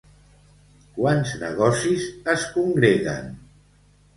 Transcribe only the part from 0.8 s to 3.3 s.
Quants negocis es congreguen?